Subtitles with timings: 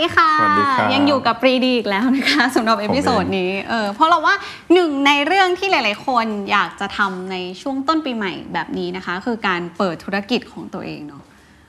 [0.00, 4.34] ดีค่ะ สวัสดีครับยังอยู่กับปรีดีอีกแล้วนะคะสำหรับ episode นี้เออเพราะเราว่า
[4.72, 11.22] หนึ่งในเรื่องที่หลาย ๆ คนอยากจะทำในช่วงต้นปีใหม่แบบนี้นะคะ คือการเปิดธุรกิจของตัวเองเนาะ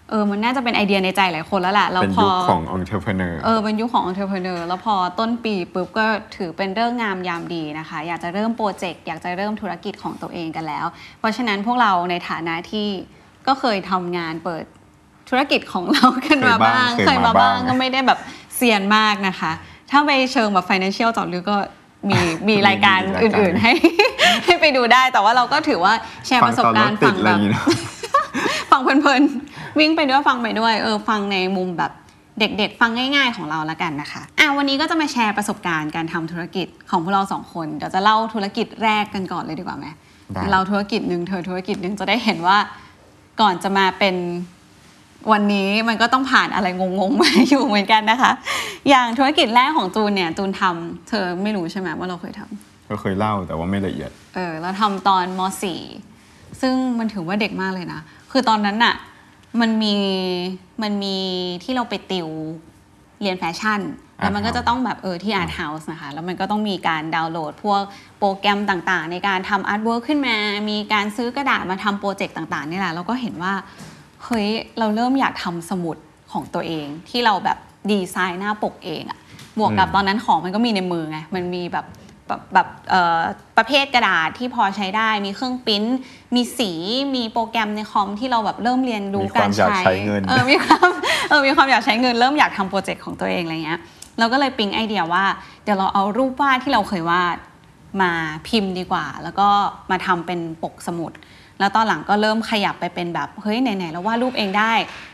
[0.10, 10.86] เออมันน่าจะเป็นไอเดียในใจหลายคนแล้วแหละแล้วเป็นพอยุคของ entrepreneur เออเป็นยุคของ entrepreneur แล้วพอต้นปีปุ๊บก็ถือเป็นเรื่องงามยามดีนะคะ อยากจะเริ่มโปรเจกต์อยากจะเริ่มธุรกิจของตัวเองกันแล้ว
[11.20, 12.88] เพราะฉะนั้นพวกเราในฐานะที่
[13.48, 14.66] ก็เคยทำงานเปิด
[15.30, 18.20] ธุรกิจของเรากันมาบ้าง เคยมาบ้างก็ไม่ได้แบบ
[18.56, 19.52] เซียนมากนะคะ
[19.92, 21.58] ถ้าไปเชิงแบบ financial เจอดลึกก็
[22.10, 23.74] มีมีรายการอื่นๆให้
[24.46, 25.94] ให้ไปดูได้แต่ว่าเราก็ถือว่า
[26.26, 27.66] แชร์ประสบการณ์ฟัฟังงตอนรถติดอะไรแบอบย่างงี้เนอะ
[28.72, 31.92] ฟังเพลินๆ วิ่งไปด้วยฟังไปด้วยเออฟังในมุมแบบ
[32.40, 39.88] เด็กๆ ฟังง่ายๆ ของเราละกันนะคะ อะวันนี้ก็จะมาแชร์ประสบการณ์การทำธุรกิจของพวกเราสองคน เดี๋ยวจะเล่าธุรกิจแรกกันก่อนเลยดีกว่าไหม
[40.34, 42.58] ได้เราธุรกิจหนึ่งเธอธุรกิจหนึ่งจะได้เห็นว่า
[43.42, 44.16] ก่อนจะมาเป็น
[45.32, 48.32] วันนี้มันก็ต้องผ่านอะไรงงๆมาอยู่เหมือนกันนะคะ
[48.90, 55.42] อย่างธุรกิจแรกของจูนเนี่ยจูนทำเธอไม่รู้ใช่ไหมว่าเราเคยทำก็เคยเล่าแต่ว่าไม่ละเอียด เออเราทำตอนม.
[56.02, 58.96] 4 ซึ่งมันถือว่าเด็กมากเลยนะ คือตอนนั้นน่ะ
[59.62, 59.96] มันมี
[60.82, 61.18] มันมี
[61.64, 62.28] ที่เราไปติว
[63.22, 63.80] เรียนแฟชั่น
[64.18, 67.82] แล้วมันก็จะต้องแบบเออที่ Art House นะคะ แล้วมันก็ต้องมีการดาวน์โหลด พวก
[68.20, 70.36] โปรแกรมต่างๆ ในการทำ artwork ขึ้นมา
[70.70, 73.54] มีการซื้อกระดาษมาทำโปรเจกต์ต่างๆนี่แหละเราก็เห็นว่า
[74.26, 74.48] เฮ้ย
[74.80, 75.98] เราเริ่มอยากทำสมุด
[76.32, 77.58] ของตัวเองที่เราแบบ
[77.92, 79.20] ดีไซน์หน้าปกเองอะ
[79.60, 81.86] บวกกับอืมตอนนั้นของมันก็มีในมือไงมันมีแบบ
[82.28, 83.20] แบบแบบเอ่อ
[83.58, 85.98] ประเภทกระดาษที่พอใช้ได้มีเครื่องปริ้นท์
[86.36, 86.72] มีสี
[87.16, 90.90] มีโปรแกรมในคอมที่เราแบบเริ่มเรียนรู้มีควาามรกอยากใช้ใช้เงินเออมีความ
[91.30, 93.80] เออมีความอยากใช้เงิน เริ่มอยากทำโปรเจกต์ของตัวเองอะไรเงี้ย
[94.20, 95.24] เราก็เลยปิ๊งไอเดียว่า
[95.64, 97.38] เดี๋ยวเราเอารูปวาดที่เราเคยวาด
[98.02, 98.12] มา
[98.48, 99.48] พิมพ์ดีกว่า แล้วก็
[99.92, 101.12] มาทำเป็นปกสมุด
[101.60, 104.74] แล้วตอนหลังก็เริ่มขยับไปเป็นแบบเฮ้ยไหนๆเราวาดรูปเองได้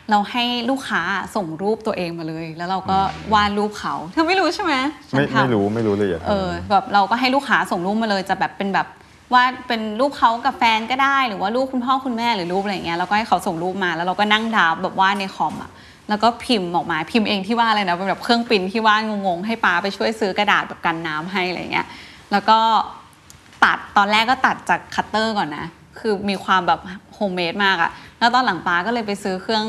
[0.09, 1.01] เราให้ลูกค้า
[1.35, 2.97] ส่งรูปตัวเองมาเลย แล้วเราก็
[3.33, 4.73] วาดรูปเขาเธอไม่รู้ใช่ไหม
[5.09, 8.87] ฉันไม่ทำ ไม่รู้ไม่รู้ละเอียดเออแบบเราก็ให้ลูกค้าส่งรูปมาเลยจะแบบเป็นแบบ
[9.33, 15.71] ว่าเป็นรูปเขากับแฟนก็ได้ หรือว่ารูปคุณพ่อคุณแม่หรือรูปอะไรอย่างเงี้ยเราก็ให้เขาส่งรูปมาแล้วเราก็นั่งดาวแบบวาดในคอมอะ
[16.09, 21.87] แล้วก็พิมพ์ออกมาพิมพ์เองที่ว่าเลยนะเป็นแบบเครื่องปริ้นที่ว่างงๆให้ป้าไปช่วยซื้อกระดาษแบบกันน้ำให้อะไรเงี้ย
[22.31, 22.59] แล้วก็
[23.63, 25.65] ตัดตอนแรกก็ตัดจากคัตเตอร์ก่อนนะ
[25.99, 26.79] คือมีความแบบ
[27.13, 29.65] homemade มากอะแล้วตอนหลังป้าก็เลยไปซื้อเครื่อง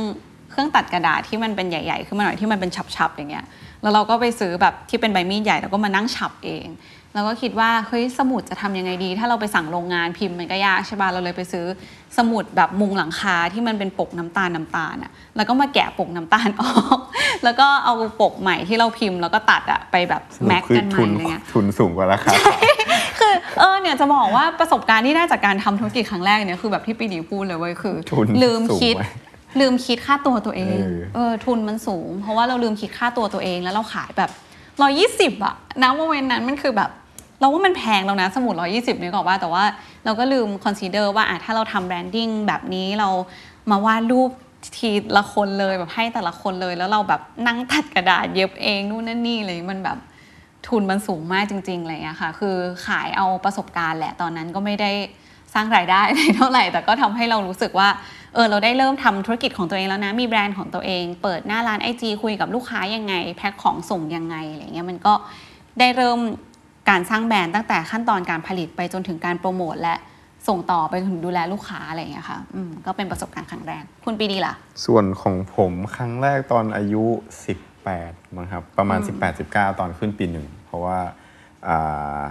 [0.51, 3.45] เครื่องตัดกระดาษที่มันเป็นใหญ่ๆขึ้นมาหน่อยที่มันเป็นฉับๆอย่างเงี้ย
[3.83, 6.67] แล้วเราก็ไปซื้อแบบที่เป็นใบมีดใหญ่แล้วก็มานั่งฉับเอง
[7.15, 11.65] แล้วก็คิดว่าเฮ้ยสมุดจะทำยังไงดี ถ้าเราไปสั่งโรงงานพิมพ์มันก็ยากใช่ป่ะเราเลยไปซื้อ
[12.19, 16.99] สมุดแบบมุงหลังคาที่มันเป็นปกน้ำตาลน้ำตาลอะแล้วก็มาแกะปกน้ำตาลออก
[17.45, 22.33] แล้วก็เอาปกใหม่ที่เราพิมพ์แล้วก็ตัดอะไปแบบสรุปแม็กคือกันใหม่ทุนอะไรเงี้ยทุนสูงกว่าราคา
[22.79, 22.84] คือ
[23.59, 29.05] เออเนี่ยจะบอกว่าประสบการณ์ที่ได้จากการทำธุรกิจครั้งแรกเนี่ยคือแบบที่ปีดีพูดเลยเว้ยคือทุนลืมสูงคิดไหม
[29.61, 34.31] ลืมคิดค่าตัวตัวเองเออเออทุนมันสูง เพราะว่าเราลืมคิดค่าตัวตัวเองแล้วเราขายแบบ
[34.81, 36.91] ร้อยี่สิบอะนะ moment นั้นมันคือแบบ
[37.41, 39.65] เราว่ามันแพงแล้วนะสมุดร้อยยี่สิบนี่ก็ว่าแต่ว่า
[40.05, 43.09] เราก็ลืม consider ว่าอะถ้าเราทำ branding แบบนี้เรา
[43.71, 44.31] มาวาดรูป
[44.77, 49.99] ทีละคนเลยแบบให้แต่ละคนเลย แล้วเราแบบนั่งตัดกระดาษเย็บเองนู่นนั่นนี่เลยมันแบบ
[50.69, 54.91] ทุนมันสูงมากจริงๆอะไรเงี้ยค่ะ คือขายเอาประสบการณ์แหละตอนนั้นก็ไม่ได้
[55.55, 56.03] สร้างรายได้
[56.37, 57.89] เท่าไหร่ แต่ก็ทำให้เรารู้สึกว่า
[58.35, 65.15] เออเราได้เริ่มทำธุรกิจของตัวเองแล้วนะ มีแบรนด์ของตัวเอง เปิดหน้าร้านไอจีคุยกับลูกค้ายังไง แพ็คของส่งยังไงอะไรเงี้ยมันก็
[65.79, 66.19] ได้เริ่ม
[66.91, 69.95] การสร้างแบรนด์ตั้งแต่ขั้นตอนการผลิตไปจนถึงการโปรโมทและ
[70.49, 74.55] ส่งต่อไปถึงดูแลลูกค้าอะไรเงี้ยค่ะอืมก็เป็นประสบการณ์ครั้งแรก คุณปีดีล่ะ
[74.87, 77.05] ส่วนของผมครั้งแรกตอนอายุ
[77.87, 79.01] 18มั้งครับประมาณ
[79.41, 80.99] 18-19 ตอนขึ้นปีหนึ่ง เพราะว่า
[81.69, 82.25] อ่า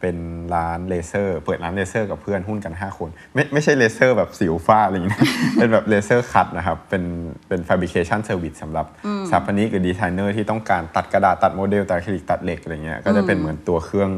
[0.00, 0.18] เป็น
[0.54, 5.22] ร้านเลเซอร์เปิดร้านเลเซอร์กับเพื่อนหุ้นกัน 5 คน ไม่ไม่ใช่เลเซอร์แบบสิวฝ้าอะไรอย่างนี้นะ
[5.56, 7.04] เป็นแบบ laser cut นะครับ เป็น
[7.48, 8.86] เป็น fabrication service สำหรับ
[9.30, 14.10] สถาปนิกหรือดีไซเนอร์ที่ต้องการตัดกระดาษตัดโมเดลตัดอะคริลิกตัดเหล็กอะไรเงี้ยก็จะเป็นเหมือนตัวเครื่อง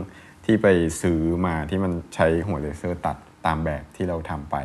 [0.44, 0.66] ที่ไป
[1.02, 4.56] ซื้อมาที่มันใช้หัวเลเซอร์ตัดตามแบบที่เราทำไป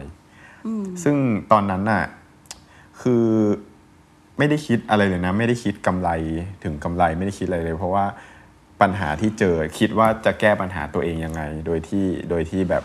[1.04, 1.16] ซึ่ง
[1.52, 2.04] ตอนนั้นน่ะ
[3.02, 3.26] คือ
[4.38, 6.10] ไม่ได้คิดอะไรเลยนะ ไม่ได้คิดกำไร
[6.64, 8.06] ถึงกำไรไม่ได้คิดอะไรเลย เพราะว่า
[8.82, 12.84] ปัญหาที่เจอคิดว่าจะแก้ปัญหาตัวเองยังไง โดยที่โดยที่แบบ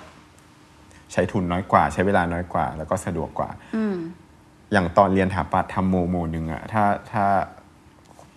[1.12, 3.50] ใช้ทุนน้อยกว่า ใช้เวลาน้อยกว่า แล้วก็สะดวกกว่า
[4.72, 7.24] อย่างตอนเรียนถาปัดทำโมโมหนึ่งอะถ้าถ้า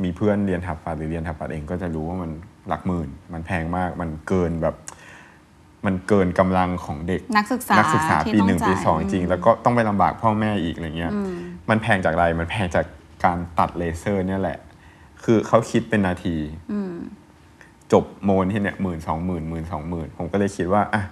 [0.03, 2.31] มีเพื่อนเรียนถาปัดหรือเรียนถาปัดเองก็จะรู้ว่ามัน
[2.67, 4.75] หลักหมื่น มันแพงมาก มันเกินแบบ
[5.85, 11.12] มันเกินกำลังของเด็ก นักศึกษานักศึกษาที่ปีต้องหนึ่งปีจ่ายสองจริง แล้วก็ต้องไปลำบากพ่อแม่อีกอะไรเงี้ย
[11.69, 12.85] มันแพงจากอะไร มันแพงจาก
[13.25, 14.57] การตัดเลเซอร์ เนี่ยแหละ
[15.24, 16.36] คือเขาคิดเป็นนาที
[17.94, 21.04] จบโมนที่เนี่ยหมื่นสองหมื่นหมื่นสองหมื่นผมก็เลยคิดว่าอะ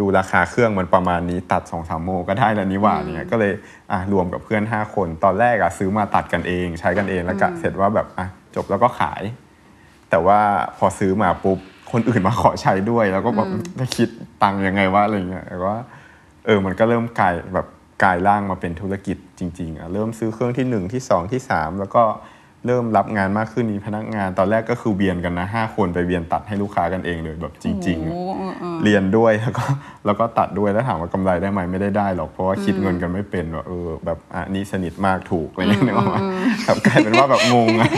[0.00, 3.52] ดูราคาเครื่องมันประมาณนี้ตัดสองสามโมก็ได้แล้วนี่หว่าเนี่ยก็เลย
[3.92, 8.26] อะรวมกับเพื่อน5คน ตอนแรกอะซื้อมาตัดกันเอง ใช้กันเองแล้วก็เสร็จว่าแบบอะ
[8.56, 9.22] จบแล้วก็ขาย
[10.10, 10.40] แต่ว่า
[10.78, 11.58] พอซื้อมาปุ๊บ
[11.92, 13.48] คนอื่นมาขอใช้ด้วย แล้วก็แบบ
[13.78, 14.08] จะคิด
[14.42, 15.78] ตังค์ยังไงวะอะไรเงี้ยแต่ว่า
[16.46, 17.66] เออมันก็เริ่มกลายแบบ
[18.02, 22.04] กลายร่างมาเป็นธุรกิจจริงๆอะเริ่มซื้อเครื่องที่หนึ่งที่สองที่สามแล้วก็
[22.66, 29.64] เริ่มรับงานมากขึ้นมีพนักงานตอนแรกก็คือเวียนกันนะห้าคนไปเวียนตัดให้ลูกค้ากันเองเลยแบบจริงๆอะโอ้โหเออเออเรียนด้วยแล้วก็
[30.06, 36.16] แล้วก็ตัดด้วยแล้วถามว่ากำไรได้ไหมไม่ได้ได้หรอกเพราะว่าคิดเงินกันไม่เป็นว่าเออแบบอะนี่สนิทมากถูกอะไรอย่างเงี้ยนึกออกไหม
[36.66, 37.88] แบบกลายเป็นว่าแบบงงอะ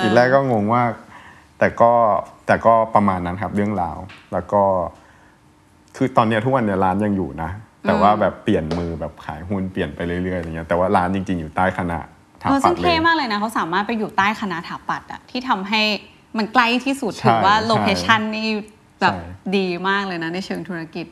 [0.00, 0.92] ทีแรกก็งงมาก
[1.58, 1.92] แต่ก็
[2.46, 3.98] แต่ก็ประมาณนั้นครับเรื่องราว
[4.32, 4.62] แล้วก็
[5.96, 7.50] คือตอนเนี้ยทุกวันเนี่ยร้านยังอยู่นะ
[7.82, 11.98] แต่ว่าแบบเปลี่ยนมือแบบขายหุ้นเปลี่ยนไปเรื่อยๆอะไรเงี้ยแต่ว่าร้านจริง ๆอยู่ใต้คณะ
[12.40, 15.82] ถาเออปัซึ่ดงเลเท่ยมากเลยนะเขาสามารถไปอยู่ใต้คณะถาปัดอะที่ทำให้
[16.36, 18.48] มันใกล้ที่สุดใช่ถือว่าใช่โลเคชันนี่
[19.00, 21.06] แบบใช่ดีมากเลยนะในเชิงธุรกิจ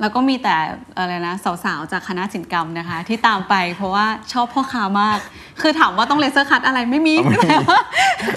[0.00, 0.56] แล้วก็มีแต่
[0.98, 1.34] อะไรนะ
[1.64, 5.18] สาวๆ จากคณะศิลปกรรมนะคะ ที่ตามไปเพราะว่าชอบพ่อค้ามาก
[5.60, 7.14] คือถามว่าต้อง laser cut อะไรไม่มี
[7.48, 7.80] แต่ว่า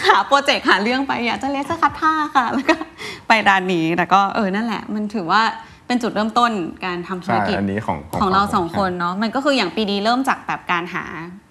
[0.07, 2.75] หาโปรเจกต์หาเรื่องไปอยากจะ laser cut ผ้าค่ะ แล้วก็
[3.27, 5.41] ไปร้านนี้แต่ก็เออนั่นแหละ มันถือว่า
[5.87, 6.51] เป็นจุดเริ่มต้น
[6.85, 11.03] การทำธุรกิจใช่อันนี้ของของเราสองผมคนเนาะมันก็คืออย่างปีนี้เริ่มจากแบบการหา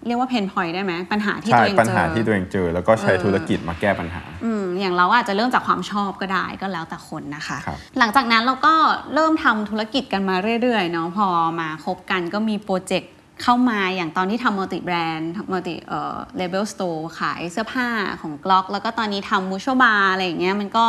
[0.06, 8.74] เรียกว่า pain point ได้ไหมปัญหาที่ใช่ตัวเองปัญเจหาอที่ตัวเองเจอ แล้วก็ใช้เออธุรกิจมาแก้ปัญหา อืมอย่างเราอาจจะเริ่มจากความชอบก็ได้ก็แล้วแต่คนนะคะ ครับหลังจากนั้นเราก็
[9.14, 11.28] เริ่มทำธุรกิจกันมาเรื่อยๆเนาะพอ
[11.60, 13.12] มาคบกันก็มีโปรเจกต์
[13.42, 17.88] เข้ามาอย่างตอนที่ทำมัลติแบรนด์มัลติเอ่อเลเวลสโตร์ขายเสื้อผ้า
[18.22, 20.86] ของกล็อก แล้วก็ตอนนี้ทำมูชบาร์อะไรอย่างเงี้ยมันก็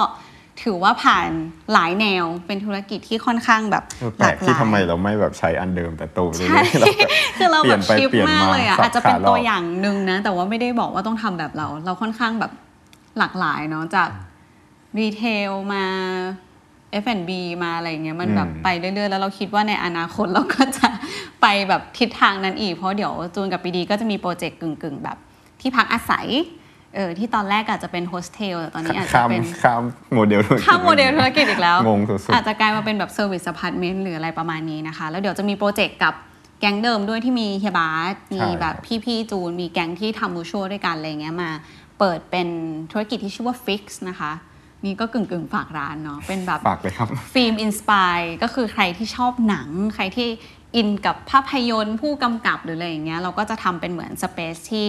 [0.64, 1.30] ถือว่าผ่าน
[1.74, 12.52] หลายแนวเป็นธุรกิจที่ค่อนข้างแบบเออหแปลลากกหที่ลายทำไมเราไม่แบบใช้อันเดิมแต่โตไปเรื่ใช่อยๆเราแบบคือเราแบบเปลี่ชิยปนไปเปลี่ยนมากมาเลยอะสับอาจจะเป็นขาหลอกตัวอย่างหนึ่งนะ แต่ว่าไม่ได้บอกว่าต้องทำแบบเรา เราค่อนข้างแบบ
[13.18, 14.10] หลากหลายเนาะจาก
[15.00, 15.84] รีเทลมา
[17.04, 17.32] F&B
[17.64, 20.88] มาอะไรอย่างเงี้ยมันแบบอืมไปเรื่อยๆ แล้วเราคิดว่าในอนาคตเราก็จะ
[21.42, 25.18] ไปแบบทิศทางนั้นอีก เพราะเดี๋ยวจูนกับปีดีก็จะมีโปรเจกต์กึ่งๆ แบบ
[25.62, 26.28] ที่พักอาศัย
[26.96, 29.82] เออที่ตอนแรกอาจจะเป็นโฮสเทลแต่ตอนนี้อาจจะข้ามเป็นข้าม
[30.14, 36.14] โมเดลธุรกิจข้ามโมเดลธุรกิจอีกแล้วงงสุดๆอาจจะกลายมาเป็นแบบ service apartment หรืออะไรประมาณนี้นะคะ แล้วเดี๋ยวจะมีโปรเจกต์กับ
[36.60, 38.76] แก๊งเดิมด้วยที่มีเฮียบาสมีใช่แบบ
[39.06, 41.50] พี่ๆจูน มีแก๊งที่ทำมูชัวด้วยกันอะไรเงี้ยมา
[42.00, 42.48] เปิดเป็น
[42.92, 44.32] ธุรกิจที่ชื่อว่า Fix นะคะ
[44.86, 50.28] นี่ก็กึ่งกึ่งๆฝากร้านเนาะเป็นแบบฝากเลยครับฟิล์มอินสปายก็คือใครที่ชอบหนัง ใครที่
[50.76, 54.88] อินกับภาพยนตร์ผู้กำกับหรืออะไรอย่างเงี้ยเราก็จะทำเป็นเหมือนสเปซที่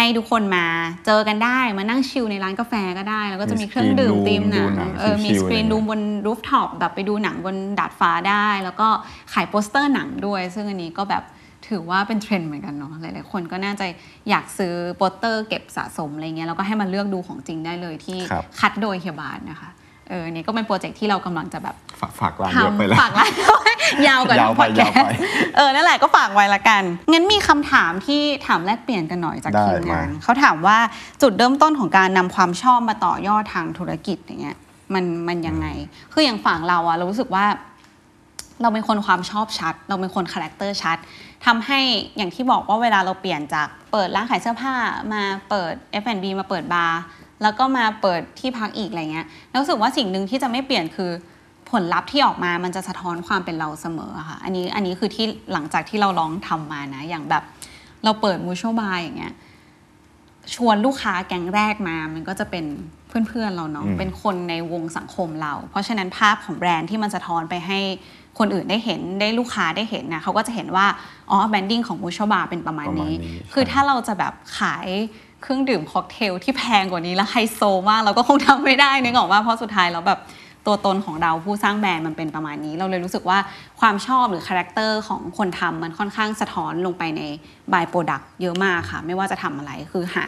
[0.00, 0.66] ให้ทุกคนมา
[1.06, 8.88] เจอกันได้มานั่งชิลในร้านกาแฟก็ได้ แล้วก็จะมีเครื่องดื่มมีตีมหนัดูงหนังเออมีชิสลๆกรีนอะไรเงี้ยดูบนrooftop แบบไปดูหนังบนดาดฟ้าได้ แล้วก็
[9.32, 11.22] ขายโปสเตอร์หนังด้วย ซึ่งอันนี้ก็แบบ
[11.68, 13.86] ถือว่าเป็นเทรนด์เหมือนกันเนาะหลายๆคนก็น่าจะ
[14.28, 19.70] อยากซื้อโปสเตอร์เก็บสะสมอะไรเงี้ยแล้วก็ให้มาเลือกดูของจริงได้เลยที่ครับคัดโดยเฮียบาสนะคะ
[20.08, 23.32] เออนี่ก็เป็นโปรเจกต์ที่เรากำลังจะแบบฝากฝากร้านเยอะไปแล้วทำฝากร้าน
[24.06, 25.20] ยาวกว่าพอดแคสต์ ยาวไป ยาวไป
[25.56, 26.82] เออนั่นแหละก็ฝากไว้ละกัน
[27.12, 30.78] งั้นมีคำถามที่ถามแลกเปลี่ยนกันหน่อยจากได้ทีมงานมาเขาถามว่า
[31.22, 34.58] จุดเริ่มต้นของการนำความชอบมาต่อยอดทางธุรกิจอย่างเงี้ย
[34.94, 35.66] มันมันยังไง
[36.12, 37.44] คืออย่างฝั่งเราอะเรารู้สึกว่า
[38.62, 40.98] เราเป็นคนความชอบชัด เราเป็นคน character ชัด
[41.46, 41.80] ทำให้
[42.16, 44.74] อย่างที่บอกว่าเวลาเราเปลี่ยนจากเปิดร้านขายเสื้อผ้า
[45.12, 45.72] มาเปิด
[46.02, 46.98] F&B มาเปิดบาร์
[47.42, 51.10] แล้วก็มาเปิดที่พักอีกอะไรเงี้ยแล้วรู้สึกว่าสิ่งหนึ่งที่จะไม่เปลี่ยนคือ
[51.70, 57.42] ผลลัพธ์ที่ออกมามันจะสะท้อนความเป็นเราเสมออะค่ะ อันนี้อันนี้คือที่หลังจากที่เราลองทำมานะ อย่างแบบ
[58.04, 59.34] เราเปิดมูช a l บาร์อย่างเงี้ย
[60.54, 62.64] ชวนลูกค้าแก๊งแรกมา มันก็จะเป็น
[63.08, 67.78] เพื่อนๆเราเนาะอืมเป็นคนในวงสังคมเรา เพราะฉะนั้นภาพของแบรนด์ที่มันสะท้อนไปให้
[68.38, 70.86] คนอื่นได้เห็น ได้ลูกค้าได้เห็นนะเขาก็จะเห็นว่า
[71.30, 74.88] อ๋อ branding ของ Mutual Bar เป็นประมาณนี้ประมาณนี้คือใช่ถ้าเราจะแบบขาย
[75.42, 80.20] เครื่องดื่มค็อกเทลที่แพงกว่านี้แล้วไฮโซมากเราก็คงทำไม่ได้นึกออกว่าเพราะสุดท้ายแล้วแบบ
[80.66, 83.38] ตัวตนของเราผู้สร้างแบรนด์มันเป็นประมาณนี้ เราเลยรู้สึกว่า
[83.80, 87.22] ความชอบหรือ character ของคนทำมันค่อนข้างสะท้อนลงไปใน
[87.72, 90.24] บายโปรดักต์เยอะมากค่ะ ไม่ว่าจะทำอะไรคือหา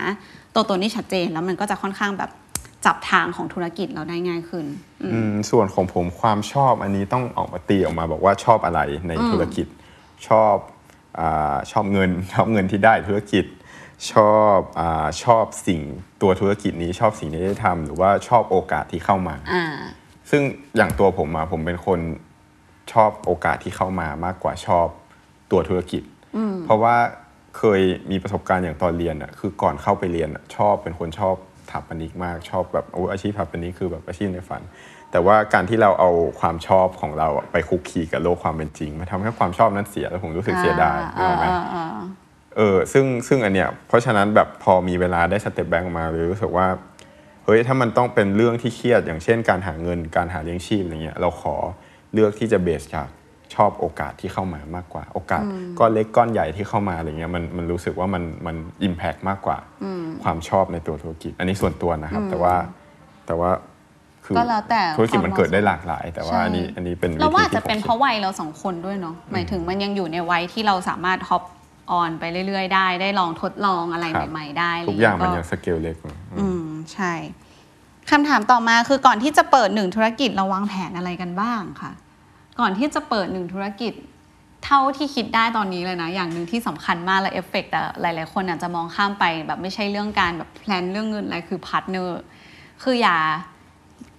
[0.55, 2.31] ตัวตนที่ชัดเจนแล้วมันก็จะค่อนข้างแบบ
[2.87, 4.67] จับทางของธุรกิจเราได้ง่ายขึ้น
[5.02, 9.67] อืมส่วนของผมความชอบอันนี้ต้องออกมาตีออกมาบอกว่าชอบอะไรในธุรกิจ
[10.29, 10.55] ชอบ
[11.21, 11.23] อ
[11.73, 13.45] ชอบเงินชอบเงินที่ได้ธุรกิจ
[14.12, 15.80] ชอบอาชอบสิ่ง
[16.23, 19.66] ตัวธุรกิจนี้ชอบสิ่งที่ได้ทำหรือว่าชอบโอกาสที่เข้ามาอ่า
[20.30, 20.42] ซึ่ง
[20.76, 22.00] อย่างตัวผมอะผมเป็นคน
[22.92, 24.87] ชอบโอกาสที่เข้ามามากกว่าชอบ
[25.50, 26.02] ตัวธุรกิจ
[26.64, 26.97] เพราะว่า
[27.59, 27.80] เคย
[28.11, 31.35] มีประสบการณ์อย่างตอนเรียนอะคือก่อนเข้าไปเรียนอะชอบเป็นคนชอบส
[31.71, 34.62] ถาปนิกมากชอบแบบโอ้อาชีพสถาปนิกคือแบบอาชีพในฝัน
[35.11, 42.07] แต่ว่าการที่เราเอาความชอบของเราอะไปคลุกคลีกับโลกความเป็นจริงมันทำให้ความชอบนั้นเสียแล้วผมรู้สึกเสียดายนึกออกไหมอ่าอ่าอ่า
[42.57, 46.66] เออซึ่งซึ่งอันเนี้ยเพราะฉะนั้นแบบพอมีเวลาได้ step back มาเลยรู้สึกว่า
[47.45, 51.54] เฮ้ยถ้ามันต้องเป็นเรื่องที่เครียดอย่างเช่น การหาเงินการหาเลี้ยงชีพอะไรเงี้ยเราขอ
[52.12, 53.09] เลือกที่จะเบสจาก
[53.54, 55.42] ชอบโอกาสที่เข้ามามากกว่า โอกาส
[55.78, 59.59] ก้อนเล็กก้อนใหญ่ที่เข้ามาอะไรเงี้ยมันมันรู้สึกว่ามันมันอิมแพกมากกว่า
[60.23, 62.54] ความชอบในตัวธุรกิจ อันนี้ส่วนตัวนะครับ แต่ว่า
[63.26, 63.50] แต่ว่า
[64.25, 71.42] คือก็แล้วแต่ธุรกิจมันความเหมาะเกิดได้หลากหลาย แต่ว่าใช่อันนี้อันนี้เป็นเราวิว่าธีอาจที่จะผมเป็นคิดเพราะวัยเราสองคนด้วยเนาะหมายถึงมันยังอยู่ในวัยที่เราสามารถฮอป
[71.92, 77.12] ออนไปเรื่อย ๆ ได้ ได้ลองทดลองอะไรครับ ใหม่ ๆ ได้ะไรทุกอย่างมันก็ยังสเกลเล็กอยู่อืมใช่
[78.11, 81.92] คำถามต่อมาคือก่อนที่จะเปิดหนึ่งธุรกิจเราวางแผนอะไรกันบ้างค่ะ
[82.61, 83.92] ก่อนที่จะเปิดหนึ่งธุรกิจ
[84.64, 92.20] เท่าที่คิดได้ตอนนี้เลยนะ อย่างหนึ่งที่สำคัญมากและเอฟเฟกต์แต่หลาย ๆ คนอาจจะมองข้ามไปแบบไม่ใช่เรื่องการแบบแพลนเรื่องเงินอะไรคือพาร์ทเนอร์
[92.82, 93.16] คืออย่า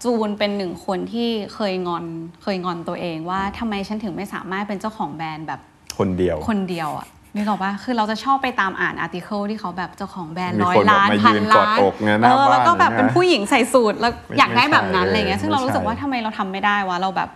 [0.04, 2.06] จูนเป็นหนึ่งคนที่เคยงอน
[2.44, 5.62] เคยงอนตัวเองว่าทำไมฉันถึงไม่สามารถเป็นเจ้าของแบรนด์แบบ
[5.98, 17.30] คนเดียว คนเดียวอะ นึกออกปะคือเราจะชอบไปตามอ่านอาร์ติเคิลที่เขาแบบเจ้าของแบรนด์มีร้อยคนแบบล้านมาพันยืนกอล้าดนอกเนี่ยหเอน้าอบ้านแล้วก็แบบเลยนะเป็นผู้หญิงใส่สูทแล้วไม่อยากได้แบบนั้นไม่อะไรใช่เงี้ยซึ่งไม่เรารู้สึกว่าใช่ทำไมเราทำไม่ได้วะเราแบบ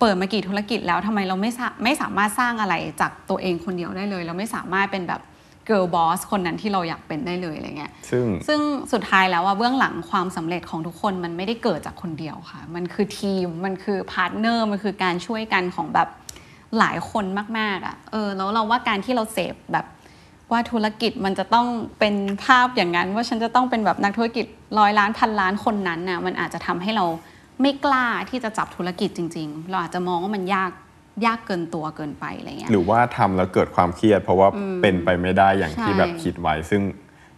[0.00, 5.20] เปิดมากี่ธุรกิจแล้วทำไมเราไม่สาไม่สามารถสร้างอะไรจากตัวเองคนเดียวได้เลย เราไม่สามารถเป็นแบบ
[5.66, 8.60] girl boss คนนั้นที่เราอยากเป็นได้เลยอะไรเงี้ยซึ่งซึ่ง
[8.92, 16.08] สุดท้ายแล้วว่าเบื้องหลังความสำเร็จของทุกคนมันไม่ได้เกิดจากคนเดียวค่ะ มันคือทีมมันคือ partner มันคือการช่วยกันของแบบ
[16.78, 17.24] หลายคน
[17.58, 19.86] มากๆอะค่ะเออแล้วเราว่าการที่เราเสพแบบ
[20.52, 21.66] ว่าธุรกิจมันจะต้อง
[21.98, 24.46] เป็นภาพอย่างนั้น ว่าฉันจะต้องเป็นแบบนักธุรกิจ
[24.78, 27.06] ร้อยล้านพันล้านคนนั้นน่ะมันอาจจะทำให้เรา
[27.62, 30.70] ไม่กล้าที่จะจับธุรกิจจริง ๆ เราอาจจะมองว่ามันยาก
[31.26, 34.48] ยากเกินตัวเกินไปอะไรเงี้ยหรือว่าทำแล้วเกิดความเครียด เพราะว่า
[34.82, 36.82] เป็นไปไม่ได้อย่างที่ใช่แบบคิดไว้ซึ่ง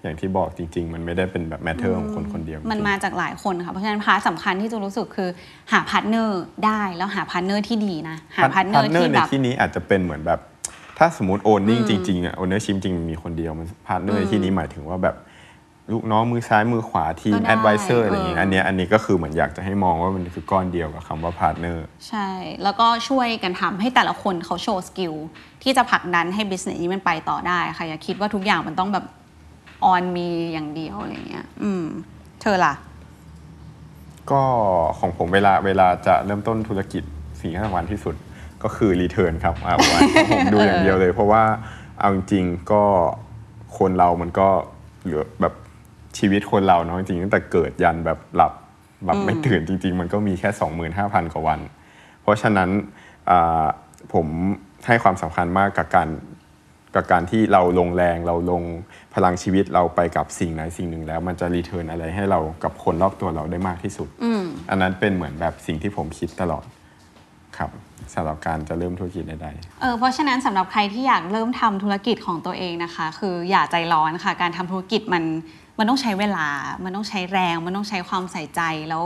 [0.02, 5.28] อย่างที่บอกจริง ๆ มันไม่ได้เป็นแบบ matter ของคนคนเดียว มันจริงมาจากหลายคนค่ะ เพราะฉะนั้น part สำคัญที่จะรู้สึกคือ
[5.72, 10.40] หา partner ได้แล้วหา partner ที่ดีนะ หา partner ที่ในแบบที่นี้อาจจะเป็นเหมือนแบบ
[10.98, 15.16] ถ้าสมมติ owning จริงๆอะ ownership จริงมีคนเดียวมัน partner ในที่นี้หมายถึงว่าแบบ
[15.92, 22.28] ลูกน้องมือซ้ายมือขวาทีมก็ได้แอดไวเซอร์อะไรอย่างเงี้ยเอออัอันเนี้ยอันนี้ก็คือเหมือนอยากจะให้มองว่ามันคือก้อนเดียวกับคำว่า partnerใช่
[22.62, 25.14] แล้วก็ช่วยกันทำให้แต่ละคนเขาโชว์ skill
[25.62, 29.04] ที่จะผลักดันให้ business นี้มันไปต่อได้ค่ะอย่าคิดว่าทุกอย่างมันต้องแบบ
[29.84, 31.84] owner มีอย่างเดียวอะไรเงี้ยอืม
[32.40, 32.74] เธอล่ะ
[34.30, 34.42] ก็
[34.98, 37.02] ของผมเวลาเวลาจะเริ่มต้นธุรกิจ
[37.40, 38.14] สิ่งที่สำคัญที่สุด
[38.62, 40.00] ก็คือ return ครับเอาไว้
[40.32, 41.42] ผมดูอย่างเดียวเลย เพราะว่า
[41.98, 42.82] เอาจริงๆก็
[43.78, 44.48] คนเรามันก็
[45.04, 45.54] เหลือแบบ
[46.18, 48.52] ชีวิตคนเราเนาะจริงๆตั้งแต่เกิดยันแบบหลับ
[49.04, 50.50] แบบไม่ตื่นจริง ๆ มันก็มีแค่
[50.92, 51.60] 25,000 กว่าวัน
[52.22, 52.68] เพราะฉะนั้น
[53.30, 53.64] อ่า
[54.12, 54.26] ผม
[54.86, 56.08] ให้ความสำคัญมากกับการ
[56.94, 58.62] กับการที่เราลงแรงเราลง
[59.14, 64.08] พลังชีวิตเราไปกับสิ่งไหนสิ่งหนึ่งแล้ว มันจะรีเทิร์นอะไรให้เรากับคนรอบตัวเราได้มากที่สุด
[64.70, 66.64] อันนั้นเป็นเหมือนแบบสิ่งที่ผมคิดตลอด
[67.58, 67.70] ครับ
[68.14, 69.48] สำหรับการจะเริ่มธุรกิจใด
[69.80, 75.24] เออเพราะฉะนั้นสำหรับใครที่อยากเริ่มทำธุรกิจของตัวเองนะคะ คืออย่าใจร้อนค่ะ การทำธุรกิจมัน
[75.78, 76.46] มันต้องใช้เวลา
[76.84, 79.04] มันต้องใช้แรง มันต้องใช้ความใส่ใจแล้ว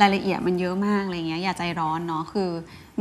[0.00, 2.50] รายละเอียดมันเยอะมากอะไรเงี้ยอย่าใจร้อนเนาะคือ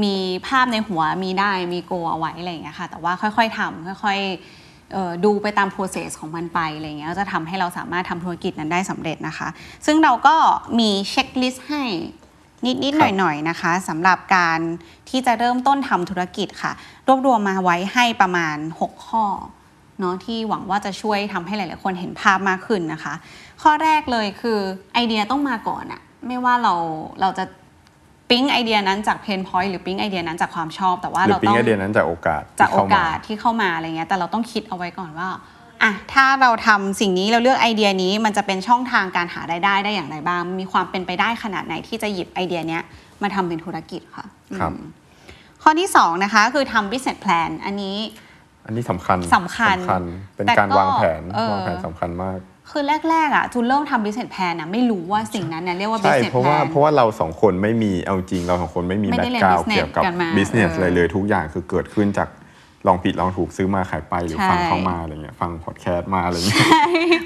[0.04, 0.16] มี
[0.48, 9.48] ภาพในหัวมีได้มีโกเอาไว้อะไรอย่างเงี้ยค่ะ แต่ว่าค่อยๆทำค่อยๆเอ่อดูไปตาม process ของมันไปอะไรเงี้ยก็จะทำให้เราสามารถทำธุรกิจนั้นได้สำเร็จนะคะ
[9.86, 10.36] ซึ่งเราก็
[10.80, 11.84] มี checklist ให้
[12.66, 14.60] นิดๆหน่อยๆครับนะคะสำหรับการ
[15.10, 16.72] ที่จะเริ่มต้นทำธุรกิจค่ะ
[17.08, 19.26] รวบรวมมาไว้ให้ประมาณ 6 ข้อ
[20.00, 23.14] เนาะที่หวังว่าจะช่วยทำให้หลาย ๆ คนเห็นภาพมากขึ้นนะคะ
[23.64, 24.60] ข้อแรกเลยคือ
[24.94, 26.74] ไอเดียต้องมาก่อนอะไม่ว่าเรา
[27.22, 27.46] เราจะ
[28.30, 35.30] ปิ๊งไอเดียนั้นจาก pain point หรือปิ๊งไอเดียนั้นจากความชอบ แต่ว่าๆต้องหรือเราปิ๊งไอเดียนั้นจากโอกาสที่เข้ามา จากโอกาสที่เข้ามาอะไรเงี้ยแต่เราต้องคิดเอาไว้ก่อนว่า
[35.84, 42.84] อะถ้าเราทำสิ่งนี้เราเลือกไอเดียนี้มันจะเป็นช่องทางการหารายได้ได้อย่างไรบ้าง มีความเป็นไปได้ขนาดไหนที่จะหยิบไอเดียเนี้ย
[43.22, 44.25] มาทำเป็นธุรกิจค่ะ
[44.60, 44.89] ครับอืม
[45.62, 47.98] ข้อที่สองนะคะคือทำ business plan อันนี้
[48.65, 49.77] อันนี้สำคัญสำคัญ
[50.36, 52.39] เป็นแต่การก็วางแผนเออวางแผนสำคัญมาก
[52.74, 62.30] คือแรกๆอะจูนเริ่มทำ business plan อะไม่รู้ว่าสิ่งนั้นเนี่ยเรียกว่าใช่ business เพราะว่า plan เพราะว่าเราสองคนไม่มีเอาจริงเราสองคนไม่มีไม่แบ็ได้กเรียนกราว business เกี่ยวกับกันมาบิสเนสเอออะไรเลยทุกอย่างคือเกิดขึ้นจาก
[62.88, 66.68] ลองผิดลองถูกซื้อมาขายไปหรือใช่ฟังเขามาอะไรเงี้ยฟังพอดแคสต์มาอะไรเงี้ย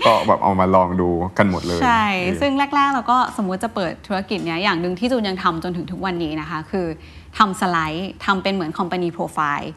[0.06, 6.88] ก็แบบเอามาลองดูกันหมดเลยใช่เออซึ่งแรกๆเราก็สมมุติจะเปิดธุรกิจเนี้ยอย่างหนึ่งที่จูนยังทำจนถึงทุกวันนี้นะคะ คือ
[7.38, 9.68] ทำสไลด์ทำเป็นเหมือน company profile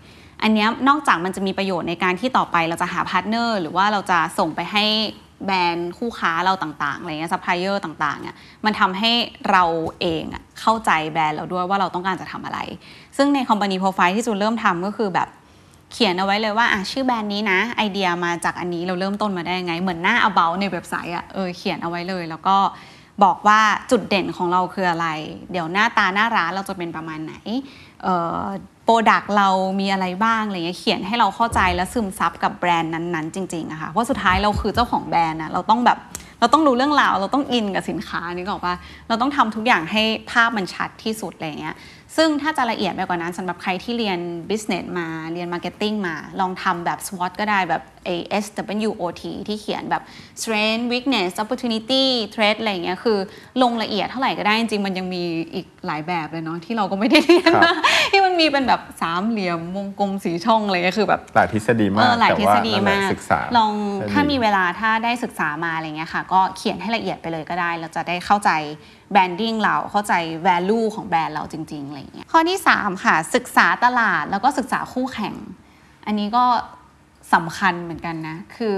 [0.42, 4.84] อันเนี้ยนอกจากมันจะมีประโยชน์ในการที่ต่อไปเราจะหา partner หรือว่าเราจะส่งไปให้
[5.47, 9.12] แบรนด์คู่ค้าเราต่างๆอะไรเงี้ยซัพพลายเออร์ต่างๆเนี่ยมันทำให้
[9.50, 9.64] เรา
[10.00, 12.59] เองอะเข้าใจแบรนด์เราด้วยว่าเราต้องการจะทำอะไร
[13.16, 15.28] ซึ่งใน company profile ที่จูนเริ่มทำก็คือแบบ
[15.92, 22.56] เขียนเอาไว้เลยว่าอะชื่อแบรนด์นี้นะ ไอเดียมาจากอันนี้เราเริ่มต้นมาได้ยังไง เหมือนหน้า about ในเว็บไซต์อะเออเขียนเอาไว้เลย แล้วก็
[23.25, 25.09] บอกว่าจุดเด่นของเราคืออะไร
[25.50, 27.35] เดี๋ยวหน้าตาหน้าร้านเราจะเป็นประมาณไหน
[28.79, 29.49] โป รดักเรา
[29.80, 35.99] มีอะไรบ้างอะไรเงี้ยเขียนให้เราเข้าใจและซึมซับกับแบรนด์นั้นๆ จริงๆอะค่ะเพราะสุดท้ายเราคือเจ้าของแบรนด์นะเราต้องแบบ
[36.40, 38.76] เราต้องรู้เรื่องราวเราต้องอินกับสินค้านี่ก็บอกว่า
[39.09, 41.76] เราต้องทำทุกอย่างให้ภาพมันชัดที่สุดอะไรเงี้ย
[42.16, 44.18] ซึ่งถ้าจะละเอียดไปกว่านั้นสำหรับใครที่เรียน
[44.50, 50.02] business มาเรียน marketing มา ลองทำแบบ SWOT ก็ได้แบบ ASWOT ที่เขียนแบบ
[50.40, 52.04] strength weakness opportunity
[52.35, 53.18] threat อะไรเงี้ยคือ
[53.62, 55.23] ลงละเอียดเท่าไหร่ก็ได้จริงๆมันยังมี
[55.54, 57.73] อีกหลายแบบเลยเนาะที่เราก็ไม่ได้เรียนมา
[58.11, 63.72] ที่มันมีเป็นแบบสามเหลี่ยมวงกลมสีช่องอะไรเงี้ยคือแบบหลายทฤษฎีมากหลายทฤษฎีมากศึกษาลอง
[64.12, 68.50] ถ้ามีเวลาถ้าได้ศึกษามาอะไรเงี้ยค่ะ ก็เขียนให้ละเอียดไปเลยก็ได้ เราจะได้เข้าใจ
[69.12, 70.14] branding เราเข้าใจ
[70.46, 75.34] value ของแบรนด์เราจริงๆอะไรเงี้ยข้อที่ 3 ค่ะ ศึกษาตลาดแล้วก็ศึกษาคู่แข่ง
[76.06, 76.44] อันนี้ก็
[77.34, 78.76] สำคัญเหมือนกันนะ คือ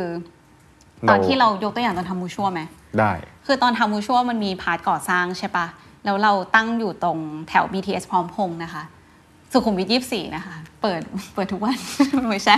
[1.09, 3.13] ตอนที่เรายกตัวอย่างตอนทำ Mutual ได้ไหม
[3.47, 5.67] คือตอนทำ Mutual มันมี part ก่อสร้างใช่ปะ
[6.05, 7.19] แล้วเราตั้งอยู่ตรง
[7.49, 8.83] แถว BTS พร้อมพงนะคะ
[9.53, 11.03] สุขุมวิทยี่สี่นะคะ เปิด
[11.35, 11.79] เปิดทุกวัน
[12.31, 12.57] ไม่ใช่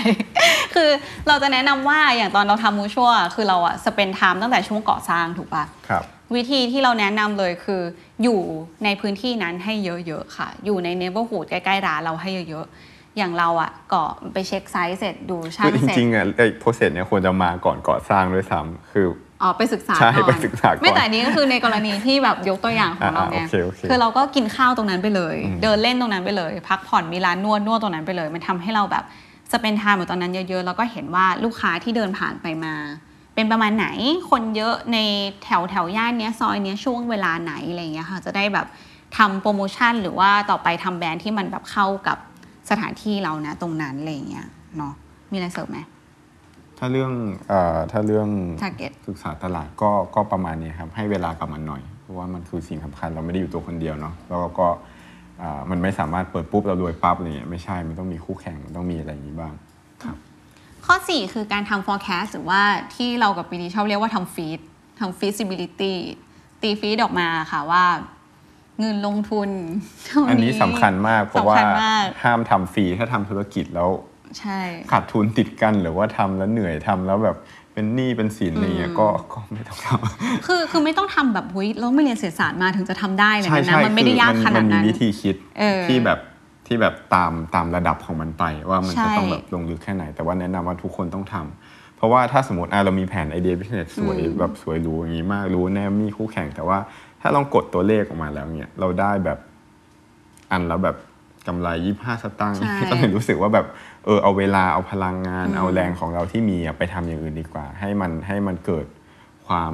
[0.75, 0.91] คือ
[1.29, 6.03] เราจะแนะนำว่าอย่างตอนเราทำมูชัวคือเราอะ spend time ตั้งแต่ช่วงก่อสร้างถูกปะครับ
[6.35, 7.83] วิธีที่เราแนะนำเลยคือ
[8.23, 8.41] อยู่
[8.85, 19.07] ในพื้นที่นั้นให้เยอะๆค่ะ อยู่ใน neighborhood ใกล้ๆร้านเราให้เยอะๆ อย่างเราอะก็ไป check site เสร็จดูช่างเสร็จจริงๆอะไอ้ process เนี่ยควรจะมาก่อนก่อสร้างด้วยซ้ำคือ
[19.45, 23.41] อ๋อไปศึกษาใช่ไปศึกษาไม่แต่นี้ก็คือในกรณีที่แบบยกตัวอย่างของเราไง
[23.91, 29.05] คือเราก็กินข้าวตรงนั้นไปเลย เดินเล่นตรงนั้นไปเลย พักผ่อนมีร้านนวดนวดตรงนั้นไปเลย มันทำให้เราแบบ
[29.53, 32.75] สเปนทามอยู่ตอนนั้นเยอะๆแล้วก็เห็นว่าลูกค้าที่เดินผ่านไปมา
[33.35, 33.87] เป็นประมาณไหน
[34.31, 34.99] คนเยอะใน
[35.45, 38.67] แถวแถวย่านนี้ซอยนี้ช่วงเวลาไหนอะไรเงี้ยค่ะจะได้แบบ
[39.17, 42.19] ทำโปรโมชั่นหรือว่าต่อไปทำแบรนด์ที่มันแบบเข้ากับ
[42.71, 44.47] สถานที่เรานะตรงนั้นอะไรเงี้ย
[44.77, 44.93] เนาะ
[45.31, 45.79] มีอะไรเสริมไหม
[46.85, 47.15] ถ้าเรื่อง
[47.49, 48.29] เอ่อถ้าเรื่อง
[48.63, 54.67] Target ศึกษาตลาดก็ก็ประมาณนี้ครับ ให้เวลากับมันหน่อย เพราะว่ามันคือสิ่งสำคัญเราไม่ได้อยู่ตัวคนเดียวเนาะแล้วก็
[55.71, 59.55] มันไม่สามารถเปิดปุ๊บเรารวยปั๊บอะไรเงี้ยไม่ใช่มันต้องมีคู่แข่งมันต้องมีอะไรอย่างนี้บ้าง
[60.03, 60.17] ครับ
[60.87, 62.63] ข้อ 4 คือการทำ forecast หรือว่า
[62.95, 64.61] ที่เรากับปีนี้ชอบเรียกว่าทำ feed
[65.01, 65.95] ทำ feasibility
[66.63, 67.85] ตีฟีดออกมาค่ะว่า
[68.81, 69.51] เงินลงทุน
[70.29, 71.57] อันนี้สำคัญมากเพราะว่า
[72.23, 73.91] ห้ามทำฟรีถ้าทำธุรกิจแล้ว
[74.91, 77.37] ขาดทุนติดกันหรือว่าทำแล้วเหนื่อยทำแล้วแบบ
[77.73, 85.37] เป็นหนี้เป็นสินอะไรเงี้ยก็ก็ไม่ต้องทำคือคือไม่ต้องทำแบบเฮ้ยเราไม่เรียนเศรษฐศาสตร์มาถึงจะทำได้เลยนะมันไม่ได้ยากขนาดนั้นมันมีวิธีคิด
[85.89, 86.19] ที่แบบ
[86.67, 96.79] ที่แบบตามตามระดับของมันไปว่ามันจะต้องแบบลงลึกแค่ไหน แต่ว่าแนะนำว่าทุกคนต้องทำเพราะว่าถ้าสมมติเรามีแผนไอเดียบิสเนสสวยแบบสวยรู้อย่างนี้มากรู้แน่มีคู่แข่ง แต่ว่า
[97.21, 99.39] ถ้าลองกดตัวเลขออกมาแล้วเนี่ยเราได้แบบ
[100.51, 100.97] อันแล้วแบบ
[101.47, 102.59] กำไรยี่ห้าสตางค์
[102.91, 103.67] ก็เลยรู้สึกว่าแบบ
[104.05, 108.87] เออเอาเวลาเอาพลังงาน เอาแรงของเราที่มีไปทำอย่างอื่นดีกว่า ให้มันให้มันเกิด
[109.47, 109.73] ความ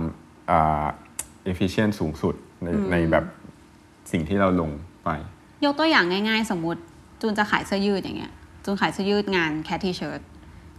[0.48, 3.24] efficient สูงสุดในในแบบ
[4.12, 4.70] สิ่งที่เราลง
[5.04, 5.08] ไป
[5.64, 6.80] ยกตัวอย่างง่ายๆ สมมติ
[7.20, 8.32] จูนจะขายเสื้อยืดอย่างเงี้ย
[8.64, 10.20] จูนขายเสื้อยืดงาน Cat T-Shirt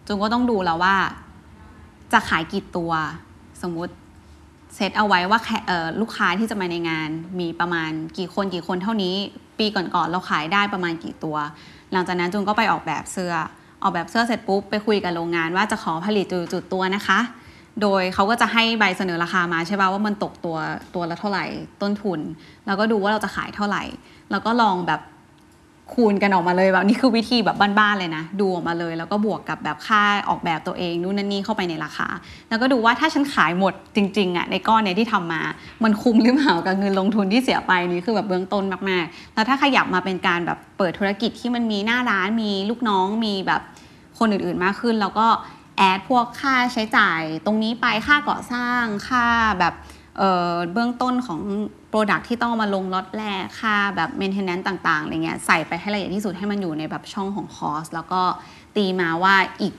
[0.06, 0.96] จูนก็ต้องดูแล้วว่า
[2.14, 2.92] จะขายกี่ตัว
[3.62, 3.94] สมมุติ
[4.76, 5.40] เซตเอาไว้ว่า
[6.02, 7.10] ลูกค้าที่จะมาในงาน
[7.40, 9.16] มีประมาณกี่คนกี่คนเท่านี้
[9.60, 11.38] ปีก่อนๆเราขายได้ประมาณกี่ตัว
[11.94, 13.34] หลังจากนั้นจูนก็ไปออกแบบเสื้อ
[13.84, 17.20] ออกแบบเสื้อเสร็จปุ๊บไปคุยกับโรงงานว่าจะขอผลิตจุดตัวนะคะ
[17.82, 20.58] โดยเขาก็จะให้ใบเสนอราคามาใช่ป่าว่ามันตกตัว
[20.96, 21.46] ตัวละเท่าไหร่
[21.82, 22.20] ต้นทุน
[22.66, 23.84] แล้วก็ดูว่าเราจะขายเท่าไหร่
[24.32, 25.02] แล้วก็ลองแบบ
[25.94, 32.08] คูณกันออกมาเลยแบบนี่คือวิธีแบบบ้านๆเลยนะ ดูออกมาเลย แล้วก็บวกกับแบบค่าออกแบบตัวเองนู่นนั่นนี่เข้าไปในราคา
[32.50, 35.42] แล้วก็ดูว่าถ้าฉันขายหมดจริงๆอะในก้อนเนี้ยที่ทำมา
[35.84, 43.62] มันคุ้มหรือเปล่ากับเงินลงทุนที่เสียไปนี่คือแบบเบื้องต้นมากๆ แล้วถ้าขยับมาเป็นการแบบเปิดธุรกิจที่มันมีหน้าร้านมีลูกน้องมีแบบ
[44.20, 45.28] คนอื่นๆมากขึ้น แล้วก็
[45.78, 49.26] add พวกค่าใช้จ่ายตรงนี้ไปค่าก่อสร้างค่า
[49.60, 49.74] แบบ
[50.72, 51.40] เบื้องต้นของ
[51.92, 58.22] product ที่ต้องมาลงล็อตแรกค่าแบบ maintenance ต่างๆอะไรเงี้ยใส่ไปให้ละเอียดที่สุดให้มันอยู่ในแบบช่องของ cost แล้วก็
[58.76, 59.74] ตีมาว่าอีก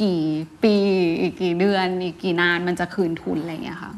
[0.00, 0.20] กี่
[0.62, 0.74] ปี
[1.20, 3.92] อีกกี่เดือน อีกกี่นานมันจะคืนทุนอะไรเงี้ยค่ะ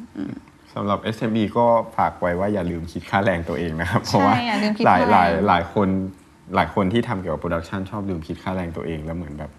[0.75, 4.35] สำหรับ SME ก็ฝากไว้ว่าอย่าลืมคิดค่าแรงตัวเองนะครับ เพราะว่า
[4.87, 5.89] หลายหลายหลายคน
[6.55, 9.51] หลายคนที่ทำเกี่ยวกับโปรดักชันชอบลืมคิดค่าแรงตัวเองแล้วเหมือนแบบ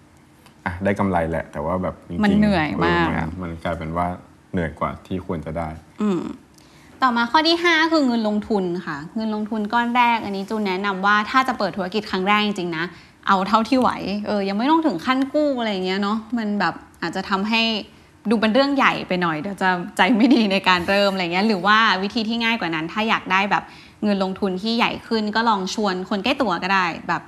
[0.64, 3.08] อะได้กำไรแหละ แต่ว่าแบบมันเหนื่อยมาก
[3.42, 4.06] มันกลายเป็นว่า
[4.52, 5.68] เหนื่อยกว่าที่ควรจะได้
[6.02, 6.08] อื
[7.08, 12.84] ต่อมาข้อที่ 5 คือเงินลงทุนค่ะ เงินลงทุนก้อนแรก อันนี้จูนแนะนำว่าถ้าจะเปิดธุรกิจครั้งแรกจริงๆนะ
[13.26, 13.90] เอาเท่าที่ไหว
[14.26, 17.62] เออยังไม่ต้องถึงขั้นกู้อะไรเงี้ยเนาะมันแบบอาจจะทำให้
[18.30, 23.64] ดูเป็นเรื่องใหญ่ไปหน่อยเดี๋ยวจะใจไม่ดีในการเริ่มอะไรเงี้ยหรือว่าวิธีที่ง่ายกว่านั้น ถ้าอยากได้แบบ
[24.04, 27.22] เงินลงทุนที่ใหญ่ขึ้นก็ลองชวนคนใกล้ตัวก็ได้แบบ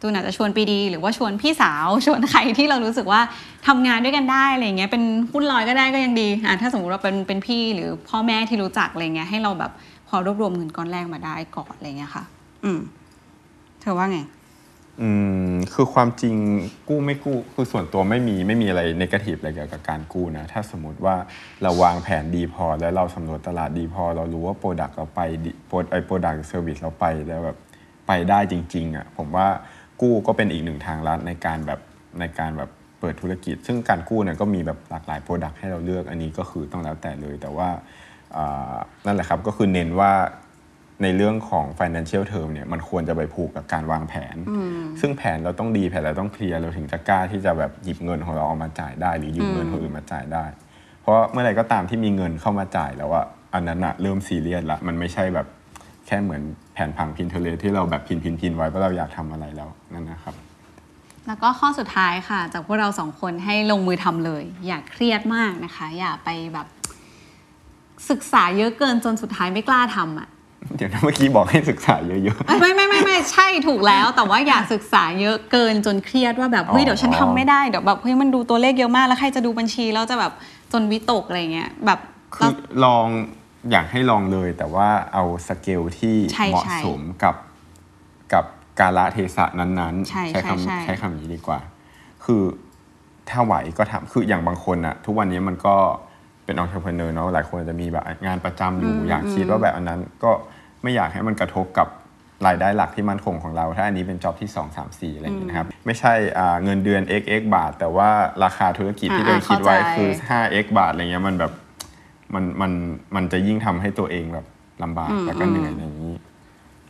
[0.00, 3.20] จูนอาจจะชวนปีดี หรือว่าชวนพี่สาวชวนใครที่เรารู้สึกว่า
[3.66, 9.72] ทำงานด้วยกันได้อะไรเงี้ยเป็นหุ้นลอยก็ได้ก็ยังดีอะถ้าสมมติเราเป็นเป็นพี่หรือพ่อแม่ที่รู้จักอะไรเงี้ยให้เราแบบ
[10.08, 12.24] พอรวบรวมเงินก้อนแรกมาได้ก่อนอะไรเงี้ยค่ะ
[12.64, 12.80] อืม
[13.80, 14.18] เธอว่าไง
[15.02, 15.10] อื
[15.50, 16.34] ม คือความจริง
[16.88, 21.16] กู้ไม่กู้ คือส่วนตัวไม่มีไม่มีอะไรนกาทีฟอะไรเกี่ยวกับการกู้นะ ถ้าสมมติว่า
[21.62, 25.20] เราวางแผนดีพอ แล้วเราสำรวจตลาดดีพอ เรารู้ว่า product เราไป
[25.68, 27.58] โปรไอ product service เราไปแล้วแบบ
[28.06, 29.46] ไปได้จริง ๆอะผมว่า
[30.02, 31.80] กู้ก็เป็นอีกหนึ่งทางลัดในการแบบ
[32.20, 37.68] ในการแบบเปิดธุรกิจ ซึ่งการกู้เนี่ยก็มีแบบหลากหลาย product ให้เราเลือกอันนี้ก็คือต้องแล้วแต่เลย แต่ว่า
[38.36, 38.74] อ่า
[39.06, 40.12] นั่นแหละครับก็คือเน้นว่า
[41.02, 44.36] ในเรื่องของ financial term เนี่ยมันควรจะไปผูกกับการวางแผน
[45.00, 50.44] ซึ่งแผนเราต้องดีแผนเราต้องเคลียร์เราถึงจะกล้าที่จะแบบหยิบเงินของเราออกมาจ่ายได้ หรือยืมเงินคนอื่นมาจ่ายได้
[51.02, 53.22] เพราะเมื่อไหร่ก็ตามที่มีเงินเข้ามาจ่ายแล้วว่า
[53.54, 55.46] อันนั้นอะเริ่มซีเรียสละมันไม่ใช่แบบ
[56.06, 60.34] แค่เหมือนแผนผังพินเทเลที่เราแบบพินพินพินไว้ว่าเราอยากทำอะไรแล้วนั่นนะครับ
[61.26, 66.66] แล้วก็ข้อสุดท้ายค่ะ จากพวกเราสองคนให้ลงมือทำเลย อย่าเครียดมากนะคะ อย่าไปแบบ
[68.10, 70.28] ศึกษาเยอะเกินจนสุดท้ายไม่กล้าทำอะ
[70.76, 80.32] เดี๋ยวนะเมื่อกี้บอกให้ศึกษาเยอะไม่ไม่ไม่ไม่ใช่ถูกแล้ว แต่ว่าอย่าศึกษาเยอะเกินจนเครียดว่าแบบเฮ้ยอ๋อเดี๋ยวฉันทำไม่ได้เดี๋ยวแบบเฮ้ยมันดูตัวเลขเยอะมากแล้วใครจะดูบัญชีแล้วจะแบบ
[80.72, 82.52] จนวิตกอะไรเงี้ยแบบๆคือ
[82.84, 83.06] ลอง
[83.72, 87.36] อยากให้ลองเลย แต่ว่าเอาสเกลที่ใช่เหมาะใช่สมกับ
[88.32, 88.44] กับ
[88.80, 91.58] กาลเทศะนั้นๆ ใช่ใช่คำใช่ใช้คำนี้ดีกว่า
[92.24, 92.42] คือ
[93.30, 95.76] ถ้าไหวก็ทำคืออย่างบางคนอะทุกวันนี้มันก็
[96.44, 100.30] เป็นองค์ประกอบเนาะหลายคนจะมีแบบงานประจำอยู่อยากคิดว่าแบบอันนั้นก็
[100.82, 101.88] ไม่อยากให้มันกระทบกับ
[102.46, 108.10] รายได้หลักที่มั่นคงของเรา ถ้าอันนี้เป็นจ็อบที่ 2 3 4 อะไรอย่างเงี้ยนะครับ ไม่ใช่อ่าเงินเดือน xx บาท แต่ว่า
[108.44, 111.52] ราคาธุรกิจที่อ่าเราคิดไว้เข้าใจคือ 5x บาทอะไรเงี้ยมันแบบ
[112.34, 112.72] มันมัน
[113.14, 114.46] มันจะยิ่งทำให้ตัวเองแบบ
[114.82, 116.14] ลำบากแล้วก็เหนื่อยอะไรอย่างนี้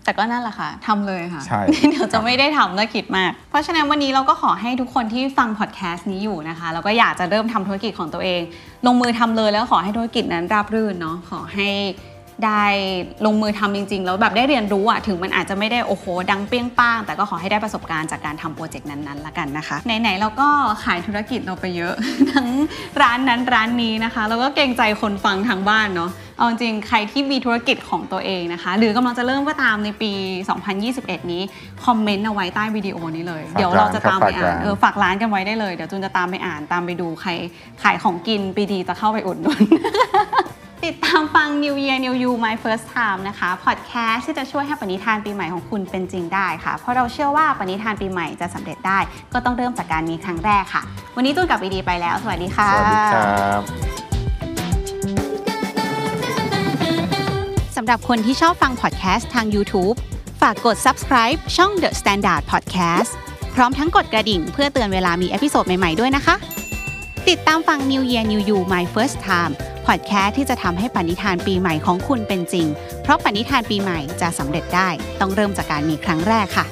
[0.04, 8.40] แต่ก็นั่นแหละค่ะทำเลยค่ะใช่เดี๋ยวจะไม่ได้ทำแล้วคิดมาก เพราะฉะนั้นวันนี้เราก็ขอให้ทุกคนที่ฟังพอดแคสต์นี้อยู่นะคะ แล้วก็อยากจะเริ่มทำธุรกิจของตัวเอง
[8.86, 11.68] ลงมือทำเลยแล้วขอให้ธุรกิจนั้นราบรื่นเนาะขอให้
[12.44, 12.64] ได้
[13.26, 20.48] ลงมือทำจริง ๆ แล้วแบบได้เรียนรู้อะถึงมันอาจจะไม่ได้โอ้โห ดังเปรี้ยงป้าง แต่ก็ขอให้ได้ประสบการณ์จากการทำโปรเจกต์นั้นๆละกันนะคะ ไหน ๆ เราก็
[20.84, 21.94] ขายธุรกิจเราไปเยอะ
[22.32, 22.48] ทั้ง
[23.02, 30.10] ร้านนั้นร้านนี้นะคะแล้วก็เกรงใจคนฟังทางบ้านเนาะเอาจริงๆใครที่มีธุรกิจของตัวเองนะคะ หรือกำลังจะเริ่มก็ตามในปี
[30.70, 31.42] 2021 นี้
[31.84, 37.30] คอมเมนต์เอาไว้ใต้วิดีโอนี้เลยฝากเดี๋ยวเราจะตามไปอ่านร้านครับเออฝากร้านกันไว้ได้เลย เดี๋ยวจูนจะตามไปอ่านตามไปดูใคร
[37.82, 39.60] ขายของกินปีดีจะเข้าไปอุดหนุน
[40.86, 48.98] ติดตามฟัง New Year New You My First Time นะคะพอดแคสต์ที่จะช่วยให้ปณิธานปีใหม่ของคุณเป็นจริงได้ค่ะ เพราะเราเชื่อว่าปณิธานปีใหม่จะสำเร็จได้
[49.32, 50.82] ก็ต้องเริ่มจากการมีครั้งแรกค่ะ
[51.16, 53.60] วันนี้จูนกับปีดีไปแล้ว สวัสดีค่ะ สวัสดีครับ
[57.76, 59.96] สำหรับคนที่ชอบฟังพอดแคสต์ทาง YouTube
[60.40, 63.10] ฝากกด subscribe ช่อง The Standard Podcast
[63.54, 66.34] พร้อมทั้งกดกระดิ่งเพื่อเตือนเวลามี episode ใหม่ๆด้วยนะคะ
[67.28, 69.52] ติดตามฟัง New Year New You My First Time
[69.88, 72.66] podcast ที่จะทำให้ปณิธานปีใหม่ของคุณเป็นจริง
[73.02, 74.88] เพราะปณิธานปีใหม่จะสำเร็จได้
[75.20, 76.66] ต้องเริ่มจากการมีครั้งแรกค่ะ